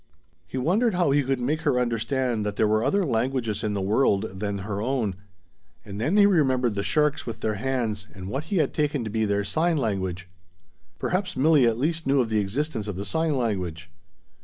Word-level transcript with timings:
He 0.47 0.57
wondered 0.57 0.95
how 0.95 1.11
he 1.11 1.21
could 1.21 1.39
make 1.39 1.61
her 1.61 1.79
understand 1.79 2.43
that 2.43 2.55
there 2.55 2.67
were 2.67 2.83
other 2.83 3.05
languages 3.05 3.63
in 3.63 3.75
the 3.75 3.83
world 3.83 4.39
than 4.39 4.57
her 4.65 4.81
own; 4.81 5.15
and 5.85 6.01
then 6.01 6.17
he 6.17 6.25
remembered 6.25 6.73
the 6.73 6.81
sharks 6.81 7.27
with 7.27 7.41
their 7.41 7.53
hands 7.53 8.07
and 8.15 8.27
what 8.27 8.45
he 8.45 8.57
had 8.57 8.73
taken 8.73 9.03
to 9.03 9.11
be 9.11 9.25
their 9.25 9.43
sign 9.43 9.77
language. 9.77 10.27
Perhaps 10.97 11.35
Milli 11.35 11.67
at 11.69 11.77
least 11.77 12.07
knew 12.07 12.19
of 12.19 12.29
the 12.29 12.39
existence 12.39 12.87
of 12.87 12.95
the 12.95 13.05
sign 13.05 13.37
language. 13.37 13.91